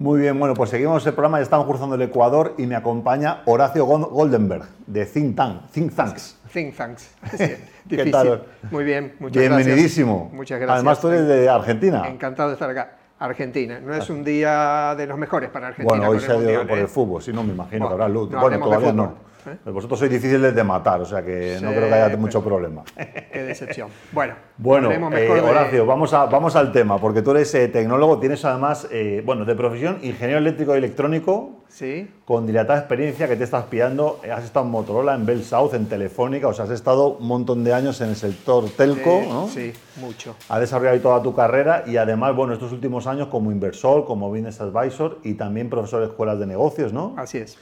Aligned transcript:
Muy 0.00 0.20
bien, 0.20 0.38
bueno, 0.38 0.54
pues 0.54 0.70
seguimos 0.70 1.04
el 1.08 1.12
programa, 1.12 1.38
ya 1.38 1.42
estamos 1.42 1.66
cruzando 1.66 1.96
el 1.96 2.02
Ecuador 2.02 2.54
y 2.56 2.66
me 2.66 2.76
acompaña 2.76 3.42
Horacio 3.46 3.84
Goldenberg, 3.84 4.62
de 4.86 5.04
Think, 5.04 5.34
Tank, 5.34 5.62
Think 5.72 5.92
Tanks. 5.92 6.38
Think 6.52 6.76
Tanks. 6.76 7.10
¿Qué 7.88 8.06
tal? 8.06 8.44
Muy 8.70 8.84
bien, 8.84 9.16
muchas 9.18 9.40
Bienvenidísimo. 9.40 10.14
gracias. 10.14 10.34
Muchas 10.34 10.60
gracias. 10.60 10.74
Además, 10.76 11.00
tú 11.00 11.08
eres 11.08 11.26
de 11.26 11.48
Argentina. 11.48 12.06
Encantado 12.06 12.50
de 12.50 12.52
estar 12.52 12.70
acá. 12.70 12.92
Argentina. 13.18 13.80
No 13.80 13.92
es 13.92 14.08
un 14.08 14.22
día 14.22 14.94
de 14.96 15.04
los 15.08 15.18
mejores 15.18 15.50
para 15.50 15.68
Argentina. 15.68 15.98
Bueno, 15.98 16.12
hoy 16.12 16.20
se 16.20 16.30
ha 16.30 16.36
ido 16.36 16.64
por 16.64 16.78
el 16.78 16.86
fútbol, 16.86 17.20
si 17.20 17.32
no 17.32 17.42
me 17.42 17.52
imagino 17.52 17.88
que 17.88 17.94
habrá 17.94 18.08
luz. 18.08 18.30
bueno, 18.30 18.60
todavía 18.60 18.92
no. 18.92 19.27
¿Eh? 19.52 19.70
Vosotros 19.70 19.98
sois 19.98 20.10
difíciles 20.10 20.54
de 20.54 20.64
matar, 20.64 21.00
o 21.00 21.04
sea 21.04 21.24
que 21.24 21.58
no 21.62 21.70
creo 21.70 21.88
que 21.88 21.94
haya 21.94 22.16
mucho 22.16 22.42
problema. 22.42 22.82
Qué 23.32 23.42
decepción. 23.42 23.88
Bueno, 24.12 24.34
bueno 24.56 24.90
eh, 24.92 25.28
Horacio, 25.28 25.86
vamos, 25.86 26.12
a, 26.12 26.26
vamos 26.26 26.56
al 26.56 26.72
tema, 26.72 26.98
porque 26.98 27.22
tú 27.22 27.30
eres 27.32 27.54
eh, 27.54 27.68
tecnólogo, 27.68 28.18
tienes 28.18 28.44
además, 28.44 28.88
bueno, 29.24 29.44
de 29.44 29.54
profesión, 29.54 29.98
ingeniero 30.02 30.38
eléctrico 30.38 30.74
y 30.74 30.78
electrónico, 30.78 31.64
¿Sí? 31.68 32.10
con 32.24 32.46
dilatada 32.46 32.78
experiencia 32.78 33.28
que 33.28 33.36
te 33.36 33.44
estás 33.44 33.64
pillando. 33.64 34.20
Has 34.32 34.44
estado 34.44 34.64
en 34.66 34.72
Motorola, 34.72 35.14
en 35.14 35.26
Bell 35.26 35.44
South, 35.44 35.74
en 35.74 35.86
Telefónica, 35.86 36.48
o 36.48 36.52
sea, 36.52 36.64
has 36.64 36.70
estado 36.70 37.18
un 37.18 37.26
montón 37.26 37.64
de 37.64 37.72
años 37.72 38.00
en 38.00 38.10
el 38.10 38.16
sector 38.16 38.68
telco, 38.70 39.22
¿no? 39.28 39.48
Sí, 39.48 39.72
mucho. 39.96 40.34
Has 40.48 40.60
desarrollado 40.60 41.00
toda 41.00 41.22
tu 41.22 41.34
carrera 41.34 41.84
y 41.86 41.96
además, 41.96 42.34
bueno, 42.34 42.52
estos 42.54 42.72
últimos 42.72 43.06
años 43.06 43.28
como 43.28 43.52
inversor, 43.52 44.04
como 44.04 44.28
business 44.28 44.60
advisor 44.60 45.18
y 45.22 45.34
también 45.34 45.68
profesor 45.68 46.00
de 46.00 46.06
escuelas 46.06 46.38
de 46.38 46.46
negocios, 46.46 46.92
¿no? 46.92 47.14
Así 47.16 47.38
es 47.38 47.58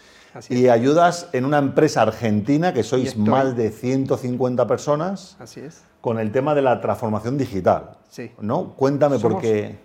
y 0.49 0.69
ayudas 0.69 1.29
en 1.33 1.45
una 1.45 1.59
empresa 1.59 2.03
argentina 2.03 2.73
que 2.73 2.83
sois 2.83 3.17
más 3.17 3.57
de 3.57 3.71
150 3.71 4.67
personas. 4.67 5.37
Así 5.39 5.61
es. 5.61 5.83
Con 6.01 6.19
el 6.19 6.33
tema 6.33 6.55
de 6.55 6.63
la 6.63 6.81
transformación 6.81 7.39
digital. 7.39 7.99
Sí. 8.09 8.31
¿No? 8.41 8.75
Cuéntame 8.75 9.19
por 9.19 9.41
qué. 9.41 9.77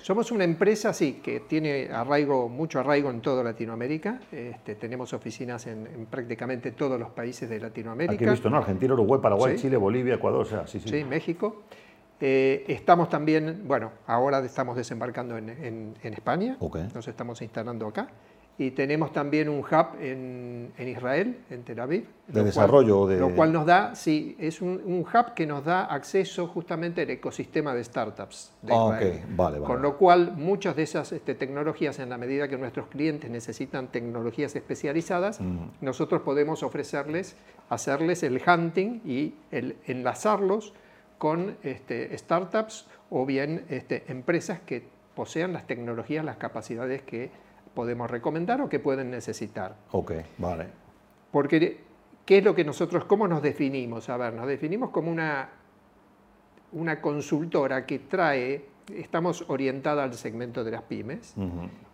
Somos 0.00 0.30
una 0.30 0.44
empresa, 0.44 0.92
sí, 0.92 1.20
que 1.22 1.40
tiene 1.40 1.90
arraigo, 1.92 2.48
mucho 2.48 2.78
arraigo 2.78 3.10
en 3.10 3.20
toda 3.20 3.42
Latinoamérica. 3.42 4.20
Este, 4.30 4.76
tenemos 4.76 5.12
oficinas 5.12 5.66
en, 5.66 6.06
prácticamente 6.08 6.70
todos 6.70 6.98
los 7.00 7.10
países 7.10 7.48
de 7.48 7.58
Latinoamérica. 7.58 8.14
Aquí 8.14 8.24
he 8.24 8.30
visto, 8.30 8.48
¿no? 8.48 8.58
Argentina, 8.58 8.94
Uruguay, 8.94 9.20
Paraguay, 9.20 9.56
Chile, 9.56 9.76
Bolivia, 9.76 10.14
Ecuador, 10.14 10.42
o 10.42 10.44
sea, 10.44 10.66
sí, 10.66 10.78
sí. 10.78 10.88
Sí, 10.88 11.04
México. 11.04 11.62
Eh, 12.20 12.64
estamos 12.68 13.08
también, 13.08 13.62
bueno, 13.66 13.90
ahora 14.06 14.38
estamos 14.38 14.76
desembarcando 14.76 15.36
en, 15.36 15.94
en 16.00 16.14
España. 16.14 16.56
Okay. 16.60 16.88
Nos 16.94 17.06
estamos 17.08 17.42
instalando 17.42 17.86
acá 17.86 18.08
y 18.60 18.72
tenemos 18.72 19.12
también 19.12 19.48
un 19.48 19.60
hub 19.60 19.86
en, 20.00 20.72
Israel, 20.78 21.38
en 21.48 21.62
Tel 21.62 21.78
Aviv. 21.78 22.08
De 22.26 22.42
desarrollo. 22.42 23.06
de... 23.06 23.20
Lo 23.20 23.32
cual 23.34 23.52
nos 23.52 23.64
da, 23.64 23.94
sí, 23.94 24.36
es 24.40 24.60
un, 24.60 25.06
hub 25.06 25.34
que 25.34 25.46
nos 25.46 25.64
da 25.64 25.84
acceso 25.84 26.48
justamente 26.48 27.02
al 27.02 27.10
ecosistema 27.10 27.72
de 27.72 27.84
startups 27.84 28.52
de 28.62 28.72
ah, 28.74 28.96
Israel. 28.96 29.22
vale, 29.30 29.58
Con 29.60 29.80
lo 29.80 29.96
cual, 29.96 30.32
muchas 30.36 30.74
de 30.74 30.82
esas 30.82 31.12
este, 31.12 31.36
tecnologías, 31.36 32.00
en 32.00 32.10
la 32.10 32.18
medida 32.18 32.48
que 32.48 32.58
nuestros 32.58 32.88
clientes 32.88 33.30
necesitan 33.30 33.92
tecnologías 33.92 34.56
especializadas, 34.56 35.40
nosotros 35.80 36.22
podemos 36.22 36.64
ofrecerles, 36.64 37.36
hacerles 37.68 38.24
el 38.24 38.42
hunting 38.44 39.00
y 39.04 39.34
el 39.52 39.76
enlazarlos 39.86 40.74
con 41.18 41.56
este, 41.62 42.16
startups 42.18 42.88
o 43.08 43.24
bien 43.24 43.66
este, 43.68 44.04
empresas 44.08 44.58
que 44.58 44.82
posean 45.14 45.52
las 45.52 45.68
tecnologías, 45.68 46.24
las 46.24 46.38
capacidades 46.38 47.02
que 47.02 47.30
podemos 47.78 48.10
recomendar 48.10 48.60
o 48.60 48.68
que 48.68 48.80
pueden 48.80 49.08
necesitar. 49.08 49.76
Ok, 49.92 50.10
vale. 50.38 50.66
Porque, 51.30 51.78
¿qué 52.26 52.38
es 52.38 52.44
lo 52.44 52.52
que 52.52 52.64
nosotros, 52.64 53.04
cómo 53.04 53.28
nos 53.28 53.40
definimos? 53.40 54.08
A 54.08 54.16
ver, 54.16 54.34
nos 54.34 54.48
definimos 54.48 54.90
como 54.90 55.12
una, 55.12 55.48
una 56.72 57.00
consultora 57.00 57.86
que 57.86 58.00
trae, 58.00 58.64
estamos 58.92 59.44
orientada 59.46 60.02
al 60.02 60.14
segmento 60.14 60.64
de 60.64 60.72
las 60.72 60.82
pymes 60.82 61.36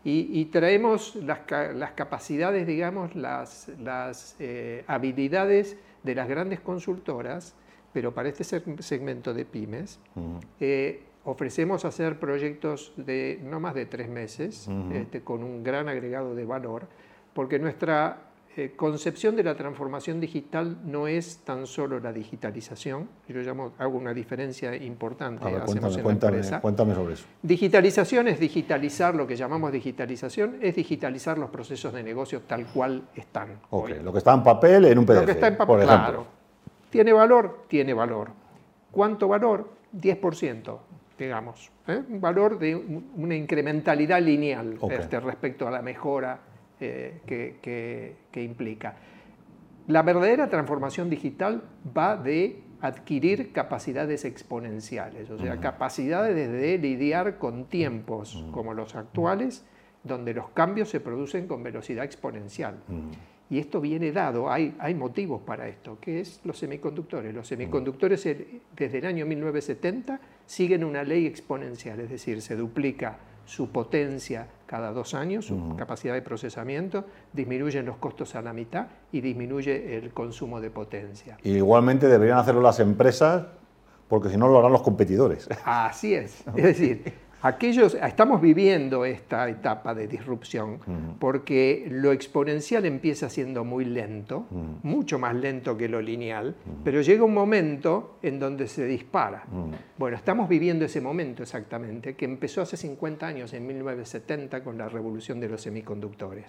y, 0.04 0.46
traemos 0.46 1.16
las, 1.16 1.40
las, 1.74 1.92
capacidades, 1.92 2.66
digamos, 2.66 3.14
las, 3.14 3.68
las 3.78 4.36
eh, 4.38 4.84
habilidades 4.86 5.76
de 6.02 6.14
las 6.14 6.26
grandes 6.26 6.60
consultoras, 6.60 7.54
pero 7.92 8.14
para 8.14 8.30
este 8.30 8.44
segmento 8.44 9.34
de 9.34 9.44
pymes, 9.44 10.00
ofrecemos 11.24 11.84
hacer 11.84 12.18
proyectos 12.18 12.92
de 12.96 13.40
no 13.42 13.60
más 13.60 13.74
de 13.74 13.86
tres 13.86 14.08
meses, 14.08 14.68
este, 14.92 15.22
con 15.22 15.42
un 15.42 15.62
gran 15.62 15.88
agregado 15.88 16.34
de 16.34 16.44
valor, 16.44 16.86
porque 17.32 17.58
nuestra 17.58 18.18
eh, 18.56 18.74
concepción 18.76 19.34
de 19.34 19.42
la 19.42 19.56
transformación 19.56 20.20
digital 20.20 20.78
no 20.84 21.08
es 21.08 21.38
tan 21.38 21.66
solo 21.66 21.98
la 21.98 22.12
digitalización, 22.12 23.08
yo 23.26 23.40
llamo, 23.40 23.72
hago 23.78 23.96
una 23.96 24.12
diferencia 24.12 24.76
importante, 24.76 25.44
hacemos 25.46 25.98
cuéntame, 25.98 26.40
cuéntame, 26.60 26.94
sobre 26.94 27.14
eso. 27.14 27.26
Digitalización 27.42 28.28
es 28.28 28.38
digitalizar, 28.38 29.14
lo 29.14 29.26
que 29.26 29.34
llamamos 29.34 29.72
digitalización, 29.72 30.58
es 30.60 30.76
digitalizar 30.76 31.38
los 31.38 31.50
procesos 31.50 31.92
de 31.94 32.02
negocio 32.02 32.42
tal 32.42 32.66
cual 32.66 33.08
están. 33.16 33.58
Ok, 33.70 33.90
lo 34.02 34.12
que 34.12 34.18
está 34.18 34.34
en 34.34 34.42
papel 34.42 34.84
en 34.84 34.98
un 34.98 35.06
PDF, 35.06 35.16
Lo 35.16 35.26
que 35.26 35.32
está 35.32 35.48
en 35.48 35.56
papel, 35.56 35.82
claro. 35.82 36.26
¿Tiene 36.90 37.12
valor? 37.12 37.64
Tiene 37.66 37.92
valor. 37.92 38.28
¿Cuánto 38.92 39.26
valor? 39.26 39.68
10% 39.92 40.78
digamos, 41.18 41.70
¿eh? 41.86 42.02
un 42.08 42.20
valor 42.20 42.58
de 42.58 42.74
una 42.74 43.34
incrementalidad 43.34 44.20
lineal 44.20 44.78
este, 44.90 45.20
respecto 45.20 45.68
a 45.68 45.70
la 45.70 45.82
mejora 45.82 46.40
eh, 46.80 47.20
que, 47.26 48.42
implica. 48.42 48.96
La 49.86 50.02
verdadera 50.02 50.48
transformación 50.48 51.10
digital 51.10 51.62
va 51.96 52.16
de 52.16 52.62
adquirir 52.80 53.52
capacidades 53.52 54.24
exponenciales, 54.24 55.30
o 55.30 55.38
sea, 55.38 55.58
capacidades 55.60 56.34
de 56.34 56.78
lidiar 56.78 57.38
con 57.38 57.66
tiempos 57.66 58.44
como 58.50 58.74
los 58.74 58.94
actuales, 58.94 59.64
donde 60.02 60.34
los 60.34 60.50
cambios 60.50 60.90
se 60.90 61.00
producen 61.00 61.46
con 61.46 61.62
velocidad 61.62 62.04
exponencial. 62.04 62.76
Y 63.50 63.58
esto 63.58 63.80
viene 63.80 64.10
dado, 64.10 64.50
hay, 64.50 64.74
hay 64.78 64.94
motivos 64.94 65.42
para 65.42 65.68
esto, 65.68 65.98
que 66.00 66.20
es 66.20 66.40
los 66.44 66.58
semiconductores. 66.58 67.34
Los 67.34 67.46
semiconductores 67.46 68.26
desde 68.76 68.98
el 68.98 69.06
año 69.06 69.26
1970 69.26 70.20
siguen 70.46 70.84
una 70.84 71.02
ley 71.02 71.26
exponencial, 71.26 72.00
es 72.00 72.10
decir, 72.10 72.42
se 72.42 72.56
duplica 72.56 73.18
su 73.46 73.70
potencia 73.70 74.48
cada 74.66 74.92
dos 74.92 75.14
años, 75.14 75.46
su 75.46 75.76
capacidad 75.76 76.14
de 76.14 76.22
procesamiento, 76.22 77.04
disminuyen 77.32 77.84
los 77.84 77.98
costos 77.98 78.34
a 78.34 78.42
la 78.42 78.52
mitad 78.52 78.86
y 79.12 79.20
disminuye 79.20 79.96
el 79.98 80.12
consumo 80.12 80.60
de 80.60 80.70
potencia. 80.70 81.36
igualmente 81.44 82.08
deberían 82.08 82.38
hacerlo 82.38 82.62
las 82.62 82.80
empresas 82.80 83.46
porque 84.08 84.28
si 84.28 84.36
no 84.36 84.48
lo 84.48 84.58
harán 84.58 84.72
los 84.72 84.82
competidores. 84.82 85.48
Así 85.64 86.14
es. 86.14 86.44
Es 86.56 86.62
decir, 86.62 87.14
Aquellos, 87.44 87.92
estamos 87.92 88.40
viviendo 88.40 89.04
esta 89.04 89.46
etapa 89.50 89.94
de 89.94 90.08
disrupción 90.08 90.78
porque 91.20 91.86
lo 91.90 92.10
exponencial 92.10 92.86
empieza 92.86 93.28
siendo 93.28 93.64
muy 93.64 93.84
lento, 93.84 94.46
mucho 94.82 95.18
más 95.18 95.34
lento 95.34 95.76
que 95.76 95.86
lo 95.86 96.00
lineal, 96.00 96.54
pero 96.82 97.02
llega 97.02 97.22
un 97.22 97.34
momento 97.34 98.16
en 98.22 98.40
donde 98.40 98.66
se 98.66 98.86
dispara. 98.86 99.44
Bueno, 99.98 100.16
estamos 100.16 100.48
viviendo 100.48 100.86
ese 100.86 101.02
momento 101.02 101.42
exactamente, 101.42 102.14
que 102.14 102.24
empezó 102.24 102.62
hace 102.62 102.78
50 102.78 103.26
años, 103.26 103.52
en 103.52 103.66
1970, 103.66 104.64
con 104.64 104.78
la 104.78 104.88
revolución 104.88 105.38
de 105.38 105.50
los 105.50 105.60
semiconductores. 105.60 106.46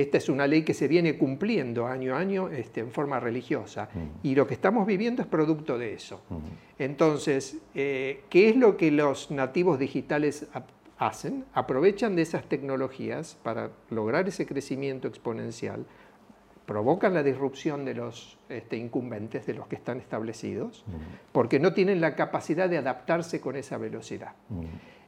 Esta 0.00 0.18
es 0.18 0.28
una 0.28 0.46
ley 0.46 0.62
que 0.62 0.74
se 0.74 0.86
viene 0.86 1.18
cumpliendo 1.18 1.88
año 1.88 2.14
a 2.14 2.20
año 2.20 2.50
este, 2.50 2.78
en 2.78 2.92
forma 2.92 3.18
religiosa 3.18 3.88
y 4.22 4.36
lo 4.36 4.46
que 4.46 4.54
estamos 4.54 4.86
viviendo 4.86 5.22
es 5.22 5.28
producto 5.28 5.76
de 5.76 5.92
eso. 5.92 6.22
Entonces, 6.78 7.58
eh, 7.74 8.22
¿qué 8.30 8.48
es 8.48 8.56
lo 8.56 8.76
que 8.76 8.92
los 8.92 9.32
nativos 9.32 9.80
digitales 9.80 10.46
hacen? 10.98 11.46
Aprovechan 11.52 12.14
de 12.14 12.22
esas 12.22 12.48
tecnologías 12.48 13.38
para 13.42 13.72
lograr 13.90 14.28
ese 14.28 14.46
crecimiento 14.46 15.08
exponencial, 15.08 15.84
provocan 16.64 17.12
la 17.12 17.24
disrupción 17.24 17.84
de 17.84 17.94
los 17.94 18.38
este, 18.48 18.76
incumbentes, 18.76 19.46
de 19.46 19.54
los 19.54 19.66
que 19.66 19.74
están 19.74 19.98
establecidos, 19.98 20.84
porque 21.32 21.58
no 21.58 21.72
tienen 21.72 22.00
la 22.00 22.14
capacidad 22.14 22.68
de 22.68 22.78
adaptarse 22.78 23.40
con 23.40 23.56
esa 23.56 23.78
velocidad. 23.78 24.34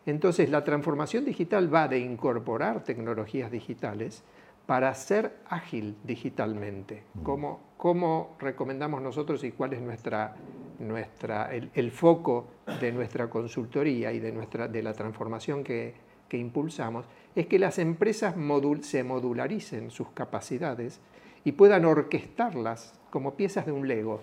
Entonces, 0.07 0.51
la 0.51 0.65
transformación 0.65 1.25
digital 1.25 1.72
va 1.72 1.87
de 1.87 2.01
incorporar 2.01 2.83
tecnologías 2.83 3.53
digitales, 3.53 4.25
para 4.66 4.95
ser 4.95 5.39
ágil 5.48 5.97
digitalmente. 6.04 7.04
¿Cómo, 7.22 8.36
recomendamos 8.39 9.03
nosotros 9.03 9.42
y 9.45 9.53
cuál 9.53 9.72
es 9.72 9.80
nuestra, 9.80 10.34
nuestra, 10.78 11.51
el, 11.53 11.91
foco 11.91 12.47
de 12.80 12.92
nuestra 12.92 13.28
consultoría 13.28 14.12
y 14.12 14.21
de, 14.21 14.33
nuestra, 14.33 14.68
de 14.68 14.83
la 14.83 14.92
transformación 14.92 15.65
que, 15.65 15.95
impulsamos? 16.33 17.07
Es 17.34 17.47
que 17.47 17.59
las 17.59 17.78
empresas 17.78 18.34
se 18.83 19.03
modularicen 19.03 19.91
sus 19.91 20.10
capacidades 20.10 21.01
y 21.42 21.53
puedan 21.53 21.84
orquestarlas 21.84 22.95
como 23.10 23.34
piezas 23.34 23.66
de 23.66 23.72
un 23.72 23.89
Lego. 23.89 24.21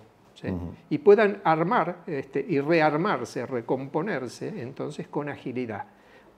Y 0.90 1.00
puedan 1.00 1.42
armar 1.44 2.04
este, 2.06 2.46
y 2.48 2.60
rearmarse, 2.60 3.46
recomponerse, 3.46 4.62
entonces 4.62 5.08
con 5.08 5.30
agilidad. 5.30 5.88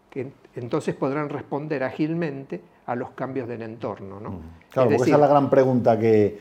Que 0.09 0.31
entonces 0.55 0.95
podrán 0.95 1.29
responder 1.29 1.83
ágilmente 1.83 2.61
a 2.85 2.95
los 2.95 3.11
cambios 3.11 3.47
del 3.47 3.61
entorno. 3.61 4.19
¿no? 4.19 4.39
Claro, 4.71 4.89
porque 4.89 4.95
esa 4.95 5.15
es 5.15 5.21
la 5.21 5.27
gran 5.27 5.49
pregunta 5.49 5.99
que, 5.99 6.39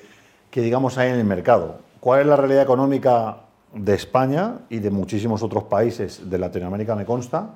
digamos 0.53 0.97
hay 0.99 1.11
en 1.11 1.17
el 1.17 1.25
mercado. 1.25 1.81
¿Cuál 2.00 2.20
es 2.20 2.26
la 2.26 2.37
realidad 2.37 2.62
económica 2.62 3.43
de 3.75 3.94
España 3.94 4.61
y 4.70 4.79
de 4.79 4.91
muchísimos 4.91 5.43
otros 5.43 5.65
países 5.65 6.29
de 6.29 6.38
Latinoamérica, 6.38 6.94
me 6.94 7.05
consta, 7.05 7.55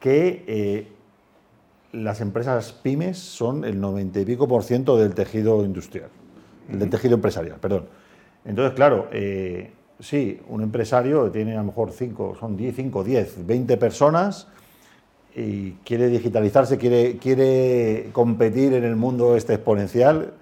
que 0.00 0.44
eh, 0.46 0.88
las 1.92 2.20
empresas 2.20 2.72
pymes 2.72 3.18
son 3.18 3.64
el 3.64 3.80
90 3.80 4.20
y 4.20 4.24
pico 4.24 4.48
por 4.48 4.62
ciento 4.62 4.96
del 4.96 5.14
tejido 5.14 5.64
industrial, 5.64 6.08
del 6.68 6.88
tejido 6.88 7.14
empresarial, 7.14 7.58
perdón. 7.60 7.86
Entonces, 8.44 8.74
claro, 8.74 9.08
eh, 9.12 9.72
sí, 10.00 10.40
un 10.48 10.62
empresario 10.62 11.30
tiene 11.30 11.54
a 11.54 11.58
lo 11.58 11.64
mejor 11.64 11.92
5, 11.92 12.36
son 12.40 12.56
10, 12.56 12.74
5, 12.76 13.04
10, 13.04 13.46
20 13.46 13.76
personas 13.76 14.48
y 15.34 15.72
quiere 15.84 16.08
digitalizarse, 16.08 16.78
quiere, 16.78 17.16
quiere 17.18 18.10
competir 18.12 18.74
en 18.74 18.84
el 18.84 18.96
mundo 18.96 19.36
este 19.36 19.54
exponencial 19.54 20.34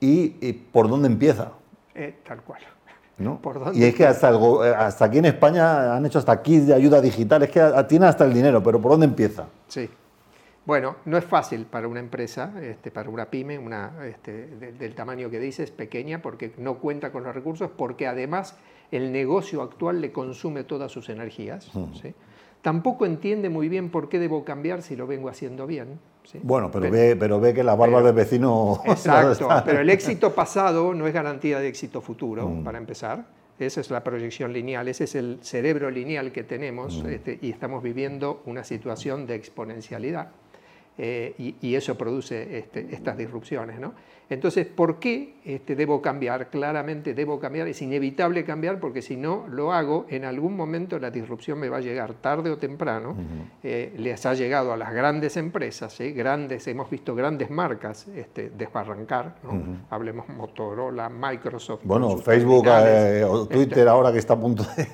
y, 0.00 0.52
¿por 0.72 0.88
dónde 0.88 1.08
empieza? 1.08 1.52
Eh, 1.94 2.16
tal 2.26 2.42
cual. 2.42 2.60
¿No? 3.18 3.40
y 3.74 3.84
es 3.84 3.94
que 3.94 4.06
hasta, 4.06 4.30
hasta 4.76 5.04
aquí 5.04 5.18
en 5.18 5.26
España 5.26 5.96
han 5.96 6.04
hecho 6.04 6.18
hasta 6.18 6.42
kits 6.42 6.66
de 6.66 6.74
ayuda 6.74 7.00
digital, 7.00 7.42
es 7.42 7.50
que 7.50 7.84
tiene 7.88 8.06
hasta 8.06 8.24
el 8.24 8.34
dinero, 8.34 8.62
pero 8.62 8.80
¿por 8.80 8.92
dónde 8.92 9.06
empieza? 9.06 9.46
Sí. 9.68 9.88
Bueno, 10.66 10.96
no 11.04 11.18
es 11.18 11.24
fácil 11.24 11.66
para 11.66 11.86
una 11.88 12.00
empresa, 12.00 12.54
este, 12.62 12.90
para 12.90 13.10
una 13.10 13.26
pyme, 13.26 13.58
una, 13.58 13.92
este, 14.06 14.46
del 14.46 14.94
tamaño 14.94 15.28
que 15.28 15.38
dices, 15.38 15.70
pequeña, 15.70 16.22
porque 16.22 16.54
no 16.56 16.78
cuenta 16.78 17.12
con 17.12 17.22
los 17.22 17.34
recursos, 17.34 17.70
porque 17.76 18.06
además 18.06 18.56
el 18.96 19.12
negocio 19.12 19.62
actual 19.62 20.00
le 20.00 20.12
consume 20.12 20.64
todas 20.64 20.92
sus 20.92 21.08
energías. 21.08 21.70
¿sí? 22.00 22.14
Tampoco 22.62 23.04
entiende 23.06 23.48
muy 23.48 23.68
bien 23.68 23.90
por 23.90 24.08
qué 24.08 24.18
debo 24.18 24.44
cambiar 24.44 24.82
si 24.82 24.96
lo 24.96 25.06
vengo 25.06 25.28
haciendo 25.28 25.66
bien. 25.66 25.98
Bueno, 26.42 26.70
pero, 26.70 26.90
ve, 26.90 27.16
pero 27.16 27.38
ve 27.38 27.52
que 27.52 27.62
la 27.62 27.74
barba 27.74 28.02
del 28.02 28.14
vecino... 28.14 28.80
Exacto, 28.86 29.48
pero 29.64 29.80
el 29.80 29.90
éxito 29.90 30.34
pasado 30.34 30.94
no 30.94 31.06
es 31.06 31.12
garantía 31.12 31.58
de 31.58 31.68
éxito 31.68 32.00
futuro, 32.00 32.48
mm. 32.48 32.64
para 32.64 32.78
empezar. 32.78 33.26
Esa 33.58 33.80
es 33.80 33.90
la 33.90 34.02
proyección 34.02 34.52
lineal, 34.52 34.88
ese 34.88 35.04
es 35.04 35.14
el 35.14 35.38
cerebro 35.42 35.90
lineal 35.90 36.32
que 36.32 36.42
tenemos 36.42 37.02
mm. 37.02 37.06
este, 37.08 37.38
y 37.42 37.50
estamos 37.50 37.82
viviendo 37.82 38.42
una 38.46 38.64
situación 38.64 39.26
de 39.26 39.34
exponencialidad. 39.34 40.28
Eh, 40.96 41.56
y, 41.60 41.74
eso 41.74 41.96
produce 41.96 42.58
este, 42.58 42.86
estas 42.94 43.18
disrupciones. 43.18 43.80
¿no? 43.80 43.94
Entonces, 44.30 44.66
¿por 44.66 45.00
qué 45.00 45.34
este, 45.44 45.74
debo 45.74 46.00
cambiar? 46.00 46.50
Claramente 46.50 47.14
debo 47.14 47.40
cambiar, 47.40 47.66
es 47.66 47.82
inevitable 47.82 48.44
cambiar 48.44 48.78
porque 48.78 49.02
si 49.02 49.16
no 49.16 49.44
lo 49.50 49.72
hago, 49.72 50.06
en 50.08 50.24
algún 50.24 50.56
momento 50.56 50.98
la 50.98 51.10
disrupción 51.10 51.58
me 51.58 51.68
va 51.68 51.78
a 51.78 51.80
llegar 51.80 52.14
tarde 52.14 52.50
o 52.50 52.56
temprano. 52.56 53.16
Eh, 53.62 53.92
les 53.98 54.24
ha 54.24 54.34
llegado 54.34 54.72
a 54.72 54.76
las 54.76 54.94
grandes 54.94 55.36
empresas, 55.36 55.98
grandes, 56.14 56.66
hemos 56.68 56.88
visto 56.88 57.14
grandes 57.14 57.50
marcas 57.50 58.06
este, 58.08 58.50
desbarrancar, 58.50 59.34
hablemos 59.90 60.28
Motorola, 60.28 61.08
Microsoft. 61.08 61.82
Bueno, 61.84 62.16
Facebook 62.18 62.66
eh, 62.68 63.24
o 63.28 63.46
Twitter 63.46 63.86
ahora 63.88 64.12
que 64.12 64.18
está 64.18 64.34
a 64.34 64.40
punto 64.40 64.64
de... 64.76 64.88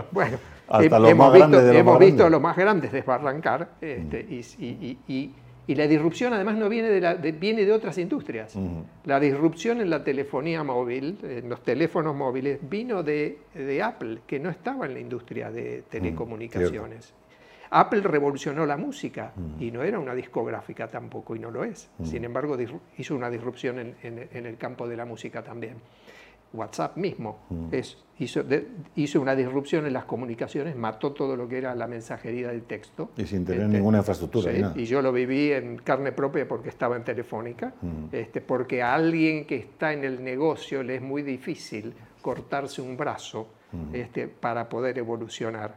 bueno, 0.12 0.38
hemos, 0.70 1.32
visto, 1.32 1.60
hemos 1.60 1.98
visto, 1.98 2.28
los 2.28 2.40
más 2.40 2.56
grandes 2.56 2.92
desbarrancar 2.92 3.70
este, 3.80 4.20
y 4.28 5.32
y 5.68 5.74
la 5.74 5.86
disrupción 5.86 6.32
además 6.32 6.56
no 6.56 6.70
viene 6.70 6.88
de, 6.88 7.32
viene 7.32 7.66
de 7.66 7.72
otras 7.72 7.98
industrias. 7.98 8.58
La 9.04 9.20
disrupción 9.20 9.82
en 9.82 9.90
la 9.90 10.02
telefonía 10.02 10.64
móvil, 10.64 11.18
en 11.22 11.50
los 11.50 11.62
teléfonos 11.62 12.16
móviles, 12.16 12.58
vino 12.62 13.02
de, 13.02 13.38
Apple, 13.84 14.20
que 14.26 14.40
no 14.40 14.48
estaba 14.48 14.86
en 14.86 14.94
la 14.94 15.00
industria 15.00 15.50
de 15.50 15.82
telecomunicaciones. 15.90 17.12
Apple 17.70 18.00
revolucionó 18.00 18.64
la 18.64 18.78
música 18.78 19.34
y 19.60 19.70
no 19.70 19.82
era 19.82 19.98
una 19.98 20.14
discográfica 20.14 20.88
tampoco, 20.88 21.36
y 21.36 21.38
no 21.38 21.50
lo 21.50 21.64
es. 21.64 21.90
Sin 22.02 22.24
embargo, 22.24 22.56
hizo 22.96 23.14
una 23.14 23.28
disrupción 23.28 23.94
en 24.02 24.46
el 24.46 24.56
campo 24.56 24.88
de 24.88 24.96
la 24.96 25.04
música 25.04 25.42
también. 25.42 25.74
WhatsApp 26.52 26.96
mismo 26.96 27.40
mm. 27.50 27.68
es, 27.72 27.98
hizo, 28.18 28.42
hizo, 28.96 29.20
una 29.20 29.34
disrupción 29.34 29.86
en 29.86 29.92
las 29.92 30.04
comunicaciones, 30.04 30.76
mató 30.76 31.12
todo 31.12 31.36
lo 31.36 31.48
que 31.48 31.58
era 31.58 31.74
la 31.74 31.86
mensajería 31.86 32.48
del 32.48 32.62
texto. 32.62 33.10
Y 33.16 33.26
sin 33.26 33.44
tener 33.44 33.62
este, 33.62 33.76
ninguna 33.76 33.98
infraestructura. 33.98 34.72
y 34.74 34.84
yo 34.84 35.02
lo 35.02 35.12
viví 35.12 35.52
en 35.52 35.76
carne 35.78 36.12
propia 36.12 36.48
porque 36.48 36.68
estaba 36.68 36.96
en 36.96 37.04
Telefónica, 37.04 37.74
mm. 37.80 38.06
este, 38.12 38.40
porque 38.40 38.82
a 38.82 38.94
alguien 38.94 39.46
que 39.46 39.56
está 39.56 39.92
en 39.92 40.04
el 40.04 40.22
negocio 40.22 40.82
le 40.82 40.96
es 40.96 41.02
muy 41.02 41.22
difícil 41.22 41.94
cortarse 42.22 42.80
un 42.82 42.96
brazo 42.96 43.48
mm. 43.72 43.94
este, 43.94 44.28
para 44.28 44.68
poder 44.68 44.98
evolucionar, 44.98 45.74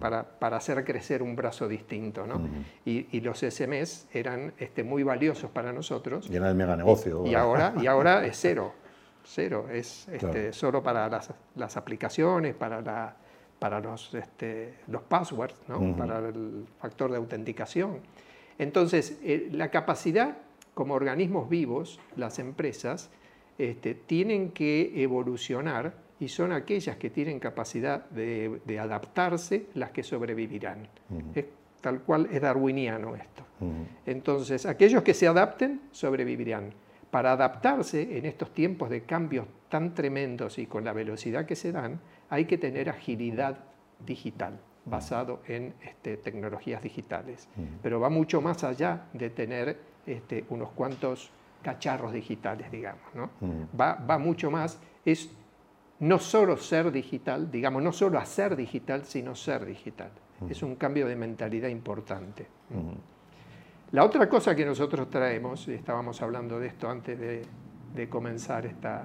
para, 0.00 0.24
para, 0.24 0.56
hacer 0.56 0.84
crecer 0.84 1.22
un 1.22 1.36
brazo 1.36 1.68
distinto. 1.68 2.26
¿no? 2.26 2.40
Y, 2.84 3.06
y, 3.16 3.20
los 3.20 3.40
SMS 3.40 4.08
eran 4.12 4.54
este, 4.58 4.82
muy 4.82 5.02
valiosos 5.02 5.50
para 5.50 5.72
nosotros. 5.72 6.28
Y 6.30 6.36
era 6.36 6.48
el 6.48 6.56
mega 6.56 6.76
negocio. 6.76 7.24
Y, 7.26 7.34
ahora, 7.34 7.74
y 7.80 7.86
ahora 7.86 8.26
es 8.26 8.38
cero 8.38 8.72
cero, 9.24 9.66
es 9.70 10.08
este, 10.08 10.52
solo 10.52 10.82
para 10.82 11.08
las, 11.08 11.76
aplicaciones, 11.76 12.54
para, 12.54 12.80
la, 12.80 13.16
para 13.58 13.80
los, 13.80 14.14
este, 14.14 14.74
los 14.88 15.02
passwords, 15.02 15.56
¿no? 15.68 15.96
para 15.96 16.18
el 16.18 16.66
factor 16.78 17.10
de 17.10 17.16
autenticación. 17.16 18.00
Entonces, 18.58 19.18
eh, 19.22 19.48
la 19.50 19.70
capacidad 19.70 20.36
como 20.74 20.94
organismos 20.94 21.48
vivos, 21.48 22.00
las 22.16 22.38
empresas, 22.38 23.10
este, 23.56 23.94
tienen 23.94 24.50
que 24.50 25.02
evolucionar 25.02 25.94
y 26.20 26.28
son 26.28 26.52
aquellas 26.52 26.96
que 26.96 27.10
tienen 27.10 27.38
capacidad 27.38 28.08
de, 28.10 28.60
adaptarse 28.78 29.66
las 29.74 29.90
que 29.92 30.02
sobrevivirán. 30.02 30.88
es, 31.34 31.46
tal 31.80 32.00
cual 32.00 32.28
es 32.30 32.40
darwiniano 32.40 33.14
esto. 33.14 33.44
Entonces, 34.04 34.66
aquellos 34.66 35.02
que 35.02 35.14
se 35.14 35.26
adapten 35.26 35.82
sobrevivirán 35.90 36.72
para 37.14 37.30
adaptarse 37.30 38.18
en 38.18 38.26
estos 38.26 38.52
tiempos 38.52 38.90
de 38.90 39.04
cambios 39.04 39.46
tan 39.68 39.94
tremendos 39.94 40.58
y 40.58 40.66
con 40.66 40.84
la 40.84 40.92
velocidad 40.92 41.46
que 41.46 41.54
se 41.54 41.70
dan, 41.70 42.00
hay 42.28 42.46
que 42.46 42.58
tener 42.58 42.90
agilidad 42.90 43.56
digital 44.04 44.58
basado 44.84 45.40
en 45.46 45.74
este, 45.80 46.16
tecnologías 46.16 46.82
digitales. 46.82 47.48
Pero 47.80 48.00
va 48.00 48.10
mucho 48.10 48.40
más 48.40 48.64
allá 48.64 49.04
de 49.12 49.30
tener 49.30 49.78
este, 50.04 50.44
unos 50.48 50.70
cuantos 50.70 51.30
cacharros 51.62 52.12
digitales, 52.12 52.72
digamos. 52.72 53.04
¿no? 53.14 53.30
va, 53.78 53.94
va, 53.94 54.18
mucho 54.18 54.50
más, 54.50 54.80
es 55.04 55.30
no 56.00 56.18
solo 56.18 56.56
ser 56.56 56.90
digital, 56.90 57.48
digamos, 57.48 57.80
no 57.80 57.92
solo 57.92 58.18
hacer 58.18 58.56
digital, 58.56 59.04
sino 59.04 59.36
ser 59.36 59.64
digital. 59.64 60.10
Es 60.50 60.64
un 60.64 60.74
cambio 60.74 61.06
de 61.06 61.14
mentalidad 61.14 61.68
importante. 61.68 62.48
La 63.94 64.04
otra 64.04 64.28
cosa 64.28 64.56
que 64.56 64.64
nosotros 64.64 65.08
traemos, 65.08 65.68
y 65.68 65.74
estábamos 65.74 66.20
hablando 66.20 66.58
de 66.58 66.66
esto 66.66 66.90
antes 66.90 67.16
de, 67.16 68.08
comenzar 68.08 68.66
esta, 68.66 69.04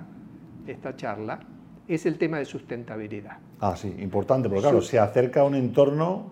esta 0.65 0.95
charla, 0.95 1.39
es 1.87 2.07
el 2.07 2.17
tema 2.17 2.39
de 2.39 2.45
sustentabilidad. 2.45 3.37
Ah, 3.59 3.75
sí, 3.75 3.95
importante, 3.99 4.49
porque 4.49 4.63
claro, 4.63 4.81
se 4.81 4.97
acerca 4.97 5.41
a 5.41 5.43
un 5.43 5.53
entorno 5.53 6.31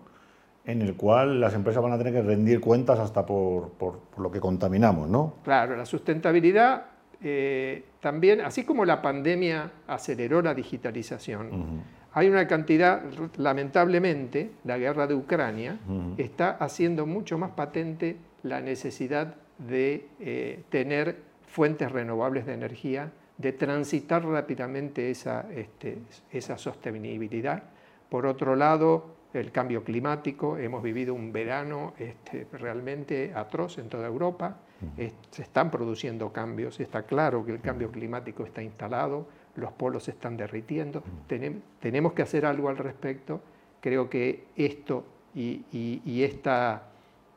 en 0.66 0.82
el 0.82 0.96
cual 0.96 1.40
las 1.40 1.54
empresas 1.54 1.84
van 1.84 1.92
a 1.92 2.00
tener 2.00 2.14
que 2.14 2.24
rendir 2.24 2.60
cuentas 2.60 2.98
hasta 2.98 3.28
por, 3.28 3.74
lo 4.18 4.32
que 4.32 4.40
contaminamos, 4.40 5.08
¿no? 5.08 5.36
Claro, 5.44 5.78
la 5.78 5.86
sustentabilidad 5.86 6.86
eh, 7.22 7.86
también, 8.00 8.42
así 8.42 8.66
como 8.66 8.86
la 8.86 9.04
pandemia 9.04 9.72
aceleró 9.86 10.42
la 10.42 10.56
digitalización, 10.56 11.84
hay 12.18 12.30
una 12.30 12.48
cantidad, 12.48 13.04
lamentablemente, 13.38 14.50
la 14.64 14.80
guerra 14.80 15.06
de 15.06 15.14
Ucrania 15.14 15.78
está 16.18 16.50
haciendo 16.50 17.06
mucho 17.06 17.38
más 17.38 17.52
patente 17.52 18.18
la 18.42 18.60
necesidad 18.60 19.36
de 19.60 20.08
eh, 20.20 20.64
tener 20.70 21.18
fuentes 21.46 21.92
renovables 21.92 22.48
de 22.48 22.56
energía, 22.56 23.12
de 23.38 23.54
transitar 23.54 24.26
rápidamente 24.26 25.12
esa, 25.12 25.46
este, 25.54 26.00
esa 26.32 26.58
sostenibilidad. 26.58 27.62
Por 28.10 28.26
otro 28.26 28.56
lado, 28.56 29.18
el 29.36 29.52
cambio 29.52 29.84
climático, 29.84 30.58
hemos 30.58 30.82
vivido 30.82 31.14
un 31.14 31.32
verano 31.32 31.94
este, 32.00 32.48
realmente 32.54 33.32
atroz 33.36 33.78
en 33.78 33.90
toda 33.90 34.08
Europa, 34.08 34.58
se 35.32 35.42
están 35.42 35.70
produciendo 35.70 36.32
cambios, 36.32 36.80
está 36.80 37.04
claro 37.04 37.46
que 37.46 37.52
el 37.52 37.62
cambio 37.62 37.92
climático 37.92 38.44
está 38.44 38.64
instalado, 38.64 39.28
los 39.58 39.74
polos 39.74 40.04
se 40.06 40.12
están 40.12 40.38
derritiendo, 40.38 41.04
tenemos 41.80 42.14
que 42.14 42.22
hacer 42.22 42.46
algo 42.46 42.70
al 42.70 42.78
respecto. 42.78 43.42
Creo 43.82 44.10
que 44.10 44.46
esto 44.56 45.06
y, 45.36 45.66
y 45.72 46.24
esta 46.24 46.84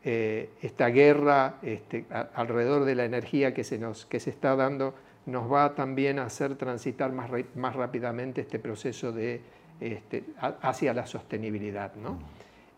eh, 0.03 0.49
esta 0.63 0.87
guerra 0.87 1.57
este, 1.61 2.07
alrededor 2.35 2.87
de 2.87 2.95
la 2.95 3.05
energía 3.05 3.53
que 3.53 3.65
se, 3.65 3.79
nos, 3.79 4.07
que 4.07 4.19
se 4.19 4.31
está 4.31 4.57
dando 4.57 4.95
nos 5.27 5.53
va 5.53 5.75
también 5.75 6.19
a 6.19 6.25
hacer 6.25 6.57
transitar 6.57 7.13
más, 7.13 7.31
más 7.55 7.77
rápidamente 7.77 8.41
este 8.41 8.59
proceso 8.59 9.13
de, 9.13 9.43
este, 9.79 10.25
hacia 10.41 10.95
la 10.95 11.07
sostenibilidad. 11.07 11.95
¿no? 11.97 12.19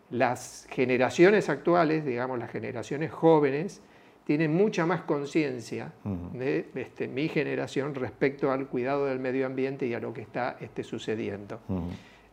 Las 0.09 0.67
generaciones 0.69 1.47
actuales, 1.47 2.03
digamos 2.03 2.37
las 2.39 2.51
generaciones 2.51 3.09
jóvenes, 3.09 3.81
tienen 4.25 4.53
mucha 4.53 4.85
más 4.85 5.01
conciencia 5.01 5.91
de 6.33 6.69
este, 6.75 7.07
mi 7.07 7.27
generación 7.27 7.93
respecto 7.93 8.51
al 8.51 8.67
cuidado 8.67 9.05
del 9.05 9.19
medio 9.19 9.45
ambiente 9.45 9.85
y 9.85 9.93
a 9.93 9.99
lo 9.99 10.13
que 10.13 10.21
está 10.21 10.57
este, 10.61 10.83
sucediendo. 10.83 11.59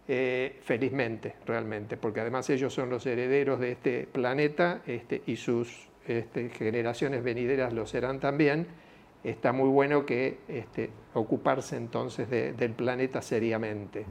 Eh, 0.09 0.59
felizmente, 0.63 1.37
realmente, 1.47 1.97
porque 1.97 2.21
además 2.21 2.51
ellos 2.51 2.75
son 2.75 2.91
los 2.91 3.07
herederos 3.07 3.61
de 3.61 3.73
este 3.73 4.09
planeta 4.11 4.83
este, 4.87 5.23
y 5.27 5.37
sus 5.37 5.89
este, 6.07 6.49
generaciones 6.49 7.23
venideras 7.23 7.73
lo 7.73 7.87
serán 7.87 8.19
también. 8.19 8.67
Está 9.23 9.53
muy 9.53 9.69
bueno 9.69 10.07
que 10.07 10.39
este, 10.49 10.91
ocuparse 11.15 11.77
entonces 11.77 12.29
del 12.31 12.73
planeta 12.73 13.21
seriamente 13.21 14.07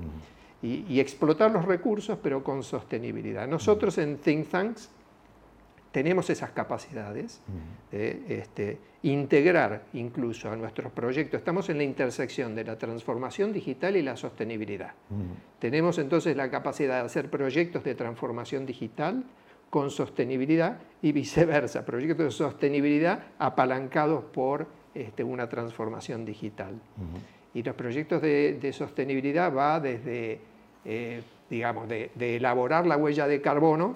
y, 0.62 1.00
explotar 1.00 1.52
los 1.52 1.66
recursos, 1.66 2.18
pero 2.22 2.44
con 2.44 2.64
sostenibilidad. 2.64 3.48
Nosotros 3.48 3.98
en 3.98 4.18
Think 4.18 4.50
Tanks 4.50 4.90
tenemos 5.92 6.30
esas 6.30 6.52
capacidades 6.52 7.42
de 7.92 8.24
este, 8.28 8.78
integrar 9.04 9.86
incluso 9.94 10.52
a 10.52 10.56
nuestros 10.56 10.92
proyectos. 10.92 11.40
Estamos 11.40 11.70
en 11.70 11.78
la 11.78 11.84
intersección 11.84 12.56
de 12.56 12.64
la 12.64 12.78
transformación 12.78 13.54
digital 13.54 13.96
y 13.96 14.02
la 14.02 14.16
sostenibilidad. 14.16 14.94
Tenemos 15.60 15.98
entonces 15.98 16.36
la 16.36 16.52
capacidad 16.52 17.00
de 17.00 17.06
hacer 17.06 17.30
proyectos 17.30 17.84
de 17.84 17.96
transformación 17.96 18.66
digital 18.66 19.24
con 19.70 19.92
sostenibilidad 19.92 20.80
y 21.02 21.12
viceversa, 21.12 21.86
proyectos 21.86 22.26
de 22.26 22.32
sostenibilidad 22.32 23.24
apalancados 23.38 24.24
por 24.26 24.68
este, 24.94 25.24
una 25.24 25.48
transformación 25.48 26.26
digital. 26.26 26.80
Y 27.54 27.64
los 27.64 27.76
proyectos 27.76 28.22
de, 28.22 28.74
sostenibilidad 28.74 29.56
va 29.56 29.80
desde, 29.80 30.40
eh, 30.86 31.22
digamos, 31.50 31.88
de, 31.88 32.12
elaborar 32.20 32.86
la 32.86 32.98
huella 32.98 33.28
de 33.28 33.42
carbono, 33.42 33.94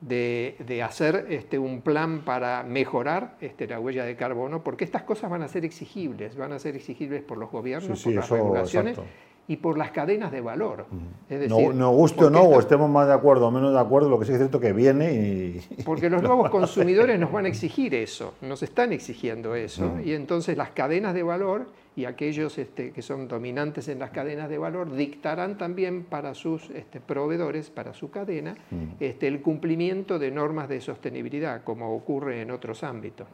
de, 0.00 0.82
hacer 0.82 1.26
este, 1.28 1.58
un 1.58 1.82
plan 1.82 2.22
para 2.24 2.62
mejorar 2.62 3.36
este, 3.40 3.66
la 3.66 3.78
huella 3.78 4.04
de 4.04 4.16
carbono, 4.16 4.62
porque 4.62 4.84
estas 4.84 5.02
cosas 5.02 5.30
van 5.30 5.42
a 5.42 5.48
ser 5.48 5.64
exigibles, 5.64 6.36
van 6.36 6.52
a 6.52 6.58
ser 6.58 6.76
exigibles 6.76 7.22
por 7.22 7.38
los 7.38 7.50
gobiernos, 7.50 8.02
por 8.02 8.12
las 8.12 8.30
regulaciones 8.30 8.98
y 9.46 9.56
por 9.56 9.76
las 9.76 9.90
cadenas 9.90 10.30
de 10.30 10.40
valor. 10.40 10.86
Es 11.28 11.40
decir, 11.40 11.74
no, 11.74 11.90
guste 11.90 12.24
o 12.24 12.30
no, 12.30 12.42
o 12.42 12.60
estemos 12.60 12.88
más 12.88 13.08
de 13.08 13.14
acuerdo 13.14 13.48
o 13.48 13.50
menos 13.50 13.72
de 13.72 13.80
acuerdo, 13.80 14.08
lo 14.08 14.18
que 14.18 14.24
sí 14.24 14.32
es 14.32 14.38
cierto 14.38 14.60
que 14.60 14.72
viene 14.72 15.12
y... 15.12 15.66
Porque 15.84 16.08
los 16.08 16.22
nuevos 16.22 16.50
consumidores 16.50 17.18
nos 17.18 17.32
van 17.32 17.46
a 17.46 17.48
exigir 17.48 17.94
eso, 17.94 18.34
nos 18.42 18.62
están 18.62 18.92
exigiendo 18.92 19.54
eso, 19.54 19.98
y 20.04 20.12
entonces 20.12 20.56
las 20.56 20.70
cadenas 20.70 21.14
de 21.14 21.22
valor 21.22 21.66
y 21.96 22.04
aquellos 22.04 22.56
este, 22.58 22.92
que 22.92 23.02
son 23.02 23.26
dominantes 23.26 23.88
en 23.88 23.98
las 23.98 24.10
cadenas 24.10 24.48
de 24.48 24.58
valor 24.58 24.94
dictarán 24.94 25.58
también 25.58 26.04
para 26.04 26.34
sus 26.34 26.70
este, 26.70 27.00
proveedores, 27.00 27.70
para 27.70 27.92
su 27.92 28.10
cadena, 28.10 28.56
este, 29.00 29.26
el 29.26 29.42
cumplimiento 29.42 30.18
de 30.18 30.30
normas 30.30 30.68
de 30.68 30.80
sostenibilidad, 30.80 31.64
como 31.64 31.94
ocurre 31.94 32.42
en 32.42 32.50
otros 32.50 32.84
ámbitos. 32.84 33.28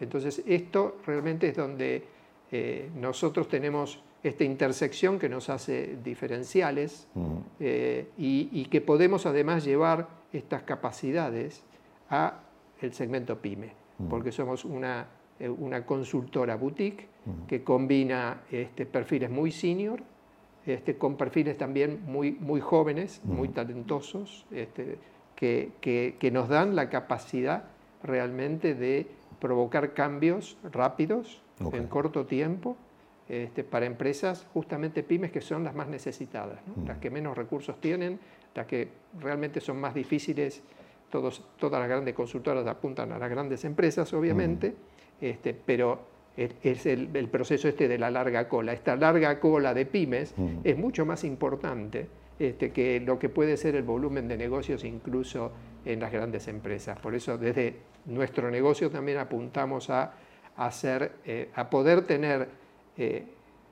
Entonces, 0.00 0.42
esto 0.46 0.96
realmente 1.06 1.48
es 1.48 1.56
donde 1.56 2.02
eh, 2.50 2.90
nosotros 2.96 3.48
tenemos 3.48 4.00
esta 4.22 4.44
intersección 4.44 5.18
que 5.18 5.28
nos 5.28 5.50
hace 5.50 5.98
diferenciales 6.02 7.06
eh, 7.60 8.08
y, 8.16 8.64
que 8.66 8.80
podemos 8.80 9.26
además 9.26 9.64
llevar 9.64 10.08
estas 10.32 10.62
capacidades 10.62 11.62
a 12.08 12.40
el 12.80 12.94
segmento 12.94 13.38
pyme, 13.38 13.72
porque 14.08 14.32
somos 14.32 14.64
una, 14.64 15.06
una 15.40 15.84
consultora 15.84 16.56
boutique 16.56 17.08
que 17.48 17.62
combina 17.64 18.42
este, 18.50 18.86
perfiles 18.86 19.30
muy 19.30 19.50
senior 19.50 20.00
este, 20.66 20.96
con 20.96 21.16
perfiles 21.16 21.58
también 21.58 22.02
muy, 22.06 22.32
muy 22.32 22.60
jóvenes, 22.60 23.20
muy 23.24 23.48
talentosos, 23.48 24.46
este, 24.50 24.98
que, 25.36 25.72
que, 26.18 26.30
nos 26.30 26.48
dan 26.48 26.74
la 26.74 26.88
capacidad 26.88 27.64
realmente 28.02 28.74
de 28.74 29.06
provocar 29.40 29.92
cambios 29.92 30.56
rápidos 30.72 31.42
en 31.72 31.86
corto 31.86 32.24
tiempo 32.24 32.78
este, 33.28 33.62
para 33.62 33.84
empresas, 33.84 34.46
justamente 34.54 35.02
pymes, 35.02 35.30
que 35.32 35.42
son 35.42 35.64
las 35.64 35.74
más 35.74 35.86
necesitadas, 35.86 36.60
las 36.86 36.96
que 36.96 37.10
menos 37.10 37.36
recursos 37.36 37.78
tienen, 37.78 38.18
las 38.54 38.66
que 38.66 38.88
realmente 39.20 39.60
son 39.60 39.78
más 39.78 39.92
difíciles. 39.94 40.62
Todos, 41.10 41.44
todas 41.58 41.78
las 41.78 41.88
grandes 41.88 42.14
consultoras 42.14 42.66
apuntan 42.66 43.12
a 43.12 43.18
las 43.18 43.30
grandes 43.30 43.64
empresas, 43.66 44.12
obviamente. 44.14 44.74
Este, 45.24 45.54
pero 45.54 46.00
es 46.36 46.84
el, 46.86 47.28
proceso 47.30 47.68
este 47.68 47.88
de 47.88 47.96
la 47.96 48.10
larga 48.10 48.48
cola. 48.48 48.72
Esta 48.72 48.96
larga 48.96 49.40
cola 49.40 49.72
de 49.72 49.86
pymes 49.86 50.34
mm. 50.36 50.58
es 50.64 50.76
mucho 50.76 51.06
más 51.06 51.24
importante 51.24 52.08
este, 52.38 52.72
que 52.72 53.00
lo 53.00 53.18
que 53.18 53.28
puede 53.28 53.56
ser 53.56 53.76
el 53.76 53.84
volumen 53.84 54.28
de 54.28 54.36
negocios 54.36 54.84
incluso 54.84 55.52
en 55.84 56.00
las 56.00 56.12
grandes 56.12 56.48
empresas. 56.48 56.98
Por 56.98 57.14
eso 57.14 57.38
desde 57.38 57.76
nuestro 58.06 58.50
negocio 58.50 58.90
también 58.90 59.18
apuntamos 59.18 59.88
a, 59.90 60.12
hacer, 60.56 61.12
eh, 61.24 61.50
a 61.54 61.70
poder 61.70 62.02
tener 62.06 62.48
eh, 62.96 63.24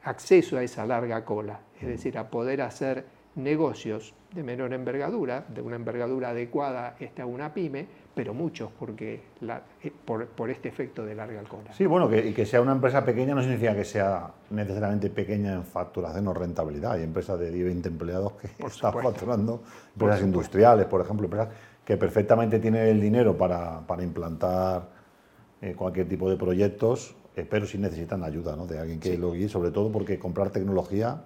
acceso 0.05 0.57
a 0.57 0.63
esa 0.63 0.87
larga 0.87 1.25
cola, 1.25 1.61
es 1.81 1.87
decir, 1.87 2.17
a 2.17 2.31
poder 2.31 2.63
hacer 2.63 3.05
negocios 3.35 4.15
de 4.35 4.43
menor 4.43 4.73
envergadura, 4.73 5.45
de 5.49 5.61
una 5.61 5.77
envergadura 5.77 6.31
adecuada 6.31 6.97
a 7.19 7.27
una 7.27 7.53
pyme, 7.53 7.87
pero 8.15 8.35
muchos 8.35 8.71
porque 8.79 9.21
eh, 9.83 9.93
por, 10.05 10.51
este 10.51 10.69
efecto 10.69 11.05
de 11.05 11.15
larga 11.15 11.43
cola. 11.45 11.73
Sí, 11.73 11.87
bueno, 11.87 12.09
que, 12.09 12.29
y 12.29 12.33
que 12.33 12.45
sea 12.45 12.61
una 12.61 12.73
empresa 12.73 13.05
pequeña 13.05 13.35
no 13.35 13.43
significa 13.43 13.75
que 13.75 13.85
sea 13.85 14.33
necesariamente 14.51 15.11
pequeña 15.11 15.55
en 15.55 15.65
facturación 15.65 16.29
o 16.29 16.35
rentabilidad. 16.35 16.93
Hay 16.93 17.03
empresas 17.03 17.39
de 17.39 17.51
10, 17.51 17.67
20 17.67 17.89
empleados 17.89 18.33
que 18.35 18.47
están 18.67 18.93
facturando, 18.93 19.63
empresas 19.95 20.23
industriales, 20.23 20.87
por 20.87 21.01
ejemplo, 21.01 21.27
empresas 21.27 21.49
que 21.85 21.97
perfectamente 21.97 22.59
tienen 22.59 22.87
el 22.87 23.01
dinero 23.01 23.37
para, 23.37 23.83
implantar 24.03 24.89
eh, 25.61 25.75
cualquier 25.75 26.09
tipo 26.09 26.31
de 26.31 26.37
proyectos 26.37 27.17
eh, 27.35 27.47
pero 27.49 27.67
sí 27.67 27.79
necesitan 27.79 28.23
ayuda 28.25 28.57
¿no? 28.57 28.67
de 28.67 28.79
alguien 28.79 29.01
que 29.01 29.17
lo 29.17 29.33
guíe, 29.33 29.49
sobre 29.49 29.71
todo 29.71 29.91
porque 29.91 30.19
comprar 30.19 30.51
tecnología, 30.51 31.25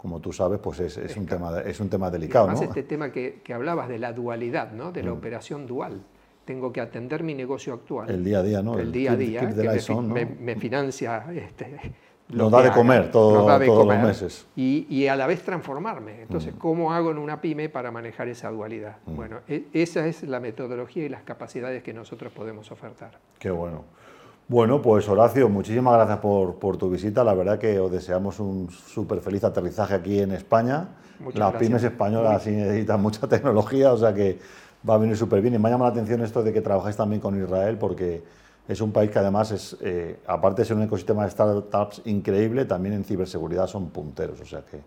como 0.00 0.18
tú 0.18 0.32
sabes, 0.32 0.58
pues 0.60 0.80
es, 0.80 0.96
es 0.96 1.14
un, 1.18 1.26
tema, 1.26 1.60
es 1.60 1.78
un 1.78 1.90
tema 1.90 2.10
delicado. 2.10 2.46
Además, 2.46 2.62
este 2.68 2.84
tema 2.84 3.12
que, 3.12 3.42
que, 3.44 3.52
hablabas 3.52 3.86
de 3.86 3.98
la 3.98 4.14
dualidad, 4.14 4.72
¿no? 4.72 4.92
de 4.92 5.02
la 5.02 5.10
mm. 5.10 5.18
operación 5.18 5.66
dual. 5.66 6.00
Tengo 6.46 6.72
que 6.72 6.80
atender 6.80 7.22
mi 7.22 7.34
negocio 7.34 7.74
actual. 7.74 8.08
El 8.08 8.24
día 8.24 8.38
a 8.38 8.42
día, 8.42 8.62
¿no? 8.62 8.78
El, 8.78 8.90
día 8.90 9.12
a 9.12 9.16
día, 9.16 9.40
que 9.40 10.26
me, 10.40 10.56
financia... 10.56 11.26
Este, 11.34 11.92
nos 12.30 12.50
da 12.50 12.62
de 12.62 12.70
comer 12.70 13.10
todo, 13.10 13.44
todos 13.58 13.86
los 13.86 13.98
meses. 13.98 14.46
Y, 14.56 14.86
y, 14.88 15.06
a 15.06 15.16
la 15.16 15.26
vez 15.26 15.42
transformarme. 15.42 16.22
Entonces, 16.22 16.54
mm. 16.54 16.58
¿cómo 16.58 16.94
hago 16.94 17.10
en 17.10 17.18
una 17.18 17.42
pyme 17.42 17.68
para 17.68 17.90
manejar 17.90 18.26
esa 18.28 18.50
dualidad? 18.50 18.96
Mm. 19.04 19.16
Bueno, 19.16 19.40
e, 19.48 19.66
esa 19.74 20.06
es 20.06 20.22
la 20.22 20.40
metodología 20.40 21.04
y 21.04 21.10
las 21.10 21.24
capacidades 21.24 21.82
que 21.82 21.92
nosotros 21.92 22.32
podemos 22.32 22.72
ofertar. 22.72 23.18
Qué 23.38 23.50
bueno. 23.50 23.84
Bueno, 24.50 24.82
pues 24.82 25.08
Horacio, 25.08 25.48
muchísimas 25.48 25.94
gracias 25.94 26.18
por, 26.18 26.76
tu 26.76 26.90
visita. 26.90 27.22
La 27.22 27.34
verdad 27.34 27.56
que 27.56 27.78
os 27.78 27.88
deseamos 27.88 28.40
un 28.40 28.68
súper 28.68 29.20
feliz 29.20 29.44
aterrizaje 29.44 29.94
aquí 29.94 30.18
en 30.18 30.32
España. 30.32 30.88
Las 31.34 31.54
pymes 31.54 31.84
españolas 31.84 32.42
sí 32.42 32.50
necesitan 32.50 33.00
mucha 33.00 33.28
tecnología, 33.28 33.92
o 33.92 33.96
sea 33.96 34.12
que 34.12 34.40
va 34.88 34.94
a 34.94 34.98
venir 34.98 35.16
súper 35.16 35.40
bien. 35.40 35.54
Y 35.54 35.58
me 35.60 35.68
ha 35.68 35.70
llamado 35.70 35.92
la 35.92 35.92
atención 35.92 36.20
esto 36.24 36.42
de 36.42 36.52
que 36.52 36.62
trabajáis 36.62 36.96
también 36.96 37.20
con 37.20 37.40
Israel, 37.40 37.78
porque 37.78 38.24
es 38.66 38.80
un 38.80 38.90
país 38.90 39.12
que 39.12 39.20
además 39.20 39.52
es, 39.52 39.76
eh, 39.82 40.18
aparte 40.26 40.62
de 40.62 40.66
ser 40.66 40.76
un 40.76 40.82
ecosistema 40.82 41.22
de 41.22 41.30
startups 41.30 42.02
increíble, 42.06 42.64
también 42.64 42.96
en 42.96 43.04
ciberseguridad 43.04 43.68
son 43.68 43.90
punteros. 43.90 44.40
O 44.40 44.46
sea 44.46 44.62
que 44.62 44.82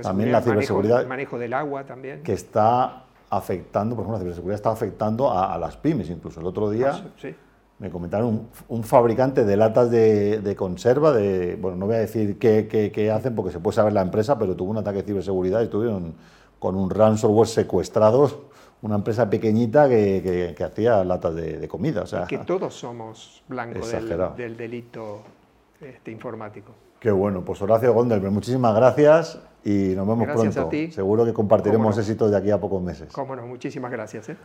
también 0.00 0.30
la 0.30 0.42
ciberseguridad. 0.42 0.98
Manejo, 0.98 1.08
manejo, 1.08 1.38
del 1.40 1.54
agua 1.54 1.84
también. 1.84 2.22
Que 2.22 2.34
está 2.34 3.02
afectando, 3.30 3.96
por 3.96 4.04
ejemplo, 4.04 4.18
la 4.18 4.22
ciberseguridad 4.22 4.54
está 4.54 4.70
afectando 4.70 5.32
a, 5.32 5.58
las 5.58 5.76
pymes 5.76 6.08
incluso. 6.08 6.38
El 6.38 6.46
otro 6.46 6.70
día. 6.70 6.92
Ah, 6.94 7.08
sí 7.20 7.34
me 7.82 7.90
comentaron 7.90 8.48
un, 8.68 8.84
fabricante 8.84 9.44
de 9.44 9.56
latas 9.56 9.90
de, 9.90 10.54
conserva, 10.56 11.12
de, 11.12 11.56
bueno, 11.56 11.76
no 11.76 11.86
voy 11.86 11.96
a 11.96 11.98
decir 11.98 12.38
qué, 12.38 13.10
hacen 13.12 13.34
porque 13.34 13.50
se 13.50 13.58
puede 13.58 13.74
saber 13.74 13.92
la 13.92 14.02
empresa, 14.02 14.38
pero 14.38 14.54
tuvo 14.54 14.70
un 14.70 14.78
ataque 14.78 14.98
de 14.98 15.04
ciberseguridad 15.04 15.60
y 15.60 15.64
estuvieron 15.64 16.14
con 16.60 16.76
un 16.76 16.88
ransomware 16.90 17.48
secuestrados, 17.48 18.38
una 18.82 18.94
empresa 18.94 19.28
pequeñita 19.28 19.88
que, 19.88 20.54
hacía 20.64 21.02
latas 21.02 21.34
de, 21.34 21.66
comida. 21.66 22.02
O 22.02 22.06
sea, 22.06 22.28
que 22.28 22.38
todos 22.38 22.72
somos 22.72 23.42
blancos 23.48 23.90
del, 24.36 24.56
delito 24.56 25.22
este, 25.80 26.12
informático. 26.12 26.72
Qué 27.00 27.10
bueno, 27.10 27.44
pues 27.44 27.60
Horacio 27.62 27.92
Gondel, 27.92 28.20
muchísimas 28.30 28.76
gracias 28.76 29.40
y 29.64 29.92
nos 29.96 30.06
vemos 30.06 30.24
gracias 30.24 30.54
pronto. 30.54 30.68
A 30.68 30.70
ti. 30.70 30.92
Seguro 30.92 31.24
que 31.24 31.32
compartiremos 31.32 31.98
éxitos 31.98 32.30
de 32.30 32.36
aquí 32.36 32.52
a 32.52 32.60
pocos 32.60 32.80
meses. 32.80 33.12
Cómo 33.12 33.34
no, 33.34 33.44
muchísimas 33.44 33.90
gracias. 33.90 34.28
¿eh? 34.28 34.36